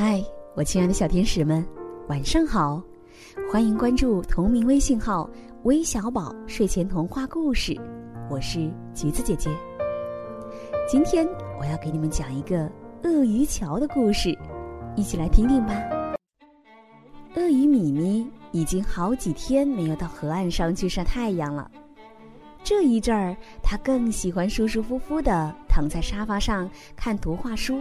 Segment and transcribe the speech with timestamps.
[0.00, 0.22] 嗨，
[0.54, 1.66] 我亲爱的小天使们，
[2.06, 2.80] 晚上好！
[3.50, 5.28] 欢迎关注同名微信号
[5.66, 7.76] “微小宝睡前童话故事”，
[8.30, 9.50] 我是橘子姐姐。
[10.88, 11.26] 今天
[11.58, 12.70] 我要给你们讲一个
[13.02, 14.38] 鳄鱼桥的故事，
[14.94, 15.74] 一起来听听吧。
[17.34, 21.68] 鳄鱼米米已经好几天没有到河岸上去晒太阳了，
[22.62, 27.80] 这一阵儿他更喜欢舒舒服服的躺在沙发上看图画书。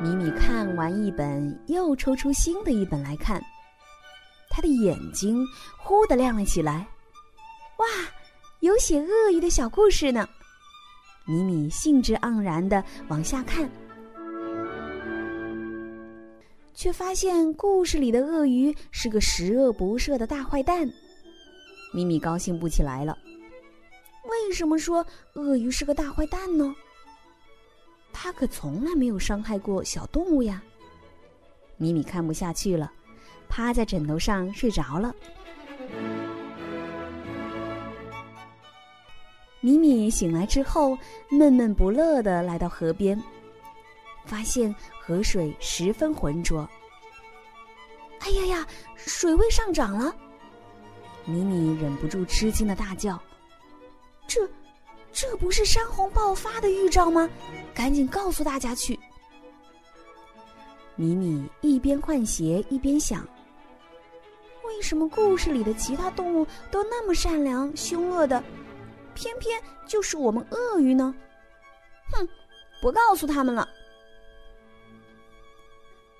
[0.00, 3.42] 米米看完一本，又抽出新的一本来看。
[4.48, 5.44] 他的眼睛
[5.76, 6.86] 忽地亮了起来，
[7.78, 7.86] 哇，
[8.60, 10.28] 有写鳄鱼的小故事呢！
[11.26, 13.68] 米米兴致盎然的往下看，
[16.74, 20.88] 却发现故事里的鳄鱼是个十恶不赦的大坏蛋。
[21.92, 23.18] 米米高兴不起来了。
[24.24, 25.04] 为什么说
[25.34, 26.72] 鳄鱼是个大坏蛋呢？
[28.12, 30.62] 他可从来没有伤害过小动物呀！
[31.76, 32.90] 米米看不下去了，
[33.48, 35.14] 趴在枕头上睡着了。
[39.60, 40.98] 米米醒来之后，
[41.30, 43.20] 闷闷不乐的来到河边，
[44.24, 46.68] 发现河水十分浑浊。
[48.20, 50.14] 哎呀呀，水位上涨了！
[51.24, 53.20] 米米忍不住吃惊的大叫
[54.26, 54.48] ：“这……”
[55.20, 57.28] 这不是山洪爆发的预兆吗？
[57.74, 58.96] 赶紧告诉大家去！
[60.94, 63.26] 米米一边换鞋一边想：
[64.64, 68.40] 为什么故事里的其他动物都那么善良凶恶的，
[69.12, 71.12] 偏偏就是我们鳄鱼呢？
[72.12, 72.28] 哼，
[72.80, 73.68] 不告诉他们了。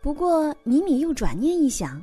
[0.00, 2.00] 不过米米又转念一想，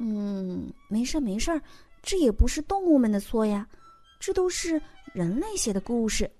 [0.00, 1.62] 嗯，没事没事
[2.02, 3.64] 这也不是动物们的错呀。
[4.18, 4.80] 这都是
[5.12, 6.30] 人类写的故事，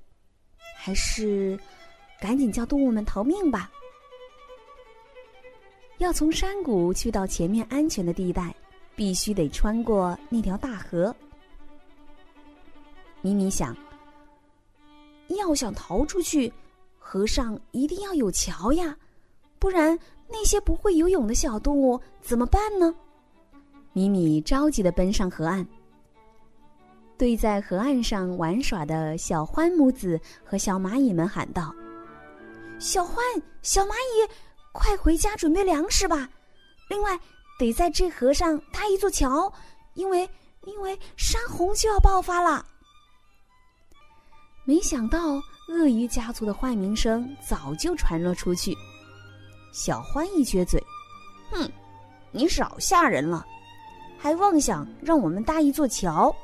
[0.76, 1.58] 还是
[2.20, 3.70] 赶紧叫动物们逃命吧。
[5.98, 8.54] 要从山谷去到前面安全的地带，
[8.96, 11.14] 必须得穿过那条大河。
[13.20, 13.76] 米米想，
[15.28, 16.50] 要想逃出去，
[16.98, 18.96] 河上一定要有桥呀，
[19.58, 19.96] 不然
[20.28, 22.92] 那些不会游泳的小动物怎么办呢？
[23.92, 25.64] 米米着急的奔上河岸。
[27.22, 31.72] 对在河岸上玩耍的小欢母子和小蚂蚁们喊道
[32.80, 33.24] ：“小欢、
[33.62, 34.28] 小蚂蚁，
[34.72, 36.28] 快回家准备粮食吧！
[36.90, 37.16] 另外，
[37.60, 39.52] 得在这河上搭一座桥，
[39.94, 40.28] 因为
[40.64, 42.66] 因为山洪就要爆发了。”
[44.66, 48.76] 没想到，鳄鱼家族的坏名声早就传了出去。
[49.72, 50.82] 小欢一撅嘴
[51.52, 51.70] ：“哼，
[52.32, 53.46] 你少吓人了，
[54.18, 56.34] 还妄想让我们搭一座桥！”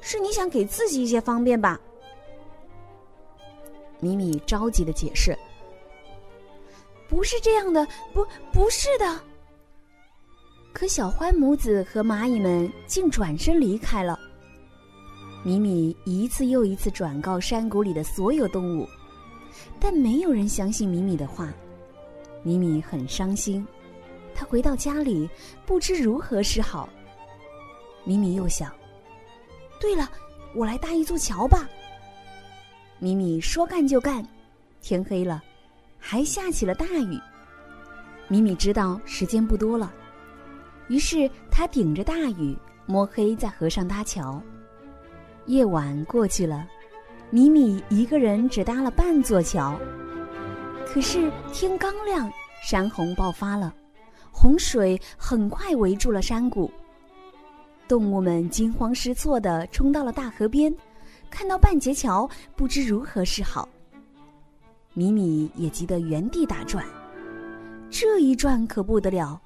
[0.00, 1.80] 是你想给自己一些方便吧？
[4.00, 5.36] 米米着急的解释
[7.08, 9.20] ：“不是这样的，不，不是的。”
[10.72, 14.18] 可小欢母子和蚂蚁们竟转身离开了。
[15.44, 18.86] 米米一次又一次转告山谷里的所有动物，
[19.78, 21.52] 但没有人相信米米的话。
[22.42, 23.66] 米米很伤心，
[24.34, 25.28] 他回到家里
[25.66, 26.88] 不知如何是好。
[28.04, 28.72] 米米又想。
[29.80, 30.08] 对了，
[30.54, 31.68] 我来搭一座桥吧。
[32.98, 34.22] 米米说干就干，
[34.82, 35.42] 天黑了，
[35.98, 37.18] 还下起了大雨。
[38.28, 39.92] 米米知道时间不多了，
[40.88, 42.54] 于是他顶着大雨，
[42.84, 44.40] 摸黑在河上搭桥。
[45.46, 46.68] 夜晚过去了，
[47.30, 49.80] 米米一个人只搭了半座桥。
[50.86, 52.30] 可是天刚亮，
[52.62, 53.74] 山洪爆发了，
[54.30, 56.70] 洪水很快围住了山谷。
[57.90, 60.72] 动物们惊慌失措地冲到了大河边，
[61.28, 63.68] 看到半截桥，不知如何是好。
[64.94, 66.86] 米米也急得原地打转，
[67.90, 69.42] 这一转可不得了。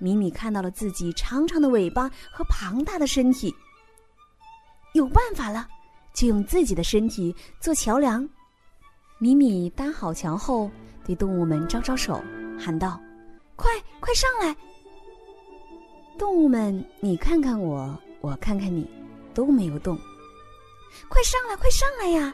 [0.00, 3.54] 米米看到了自己长长的尾巴和庞大的身体，
[4.94, 5.68] 有办法了，
[6.12, 8.28] 就用自己的身体做桥梁。
[9.20, 10.68] 米米搭好桥后，
[11.04, 12.20] 对动物们招招手，
[12.58, 13.00] 喊道
[13.54, 13.70] ：“快
[14.00, 14.56] 快上来！”
[16.16, 18.88] 动物们，你看看我，我看看你，
[19.34, 19.98] 都没有动。
[21.08, 22.32] 快上来，快上来呀！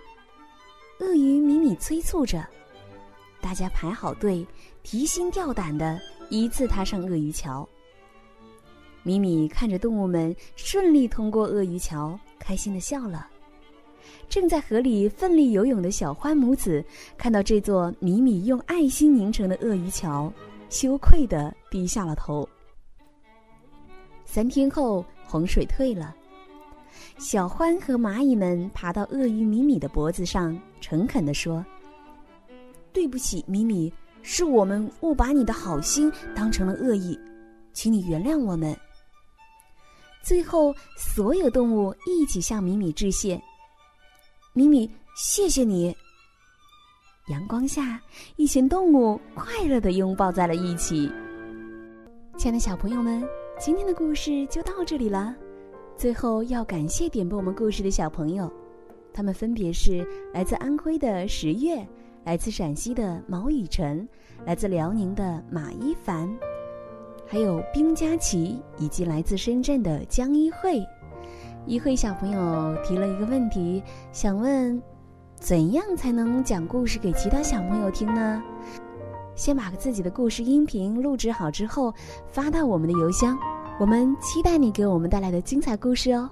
[0.99, 2.47] 鳄鱼米米催促着，
[3.41, 4.47] 大家排好队，
[4.83, 5.99] 提心吊胆的
[6.29, 7.67] 依次踏上鳄鱼桥。
[9.03, 13.27] 米米看着动物们顺利通过鳄鱼桥，开心的笑了。
[14.29, 16.85] 正在河里奋力游泳的小欢母子，
[17.17, 20.31] 看到这座米米用爱心凝成的鳄鱼桥，
[20.69, 22.47] 羞愧的低下了头。
[24.33, 26.15] 三天后，洪水退了。
[27.19, 31.67] 小獾和蚂蚁们爬到鳄鱼米米的脖子上，诚恳地说
[32.95, 33.93] ：“对不起，米米，
[34.23, 37.19] 是我们误把你的好心当成了恶意，
[37.73, 38.73] 请你原谅我们。”
[40.23, 43.43] 最后，所有动物一起向米米致谢。
[44.53, 45.93] 米米，谢谢你。
[47.31, 48.01] 阳光下，
[48.37, 51.11] 一群动物快乐的拥抱在了一起。
[52.39, 53.21] 亲爱的小朋友们，
[53.61, 55.37] 今天的故事就到这里了。
[55.95, 58.51] 最后要感谢点播我们故事的小朋友，
[59.13, 60.03] 他们分别是
[60.33, 61.87] 来自安徽的十月，
[62.25, 64.09] 来自陕西的毛雨晨，
[64.47, 66.27] 来自辽宁的马一凡，
[67.27, 70.83] 还有冰佳琪，以及来自深圳的江一慧。
[71.67, 74.83] 一慧小朋友提了一个问题，想问：
[75.39, 78.43] 怎样才能讲故事给其他小朋友听呢？
[79.35, 81.95] 先把自己的故事音频录制好之后，
[82.29, 83.39] 发到我们的邮箱。
[83.79, 86.29] 我们期待你给我们带来的精彩故事哦。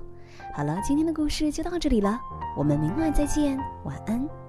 [0.54, 2.20] 好了，今天的故事就到这里了，
[2.56, 4.47] 我们明晚再见，晚安。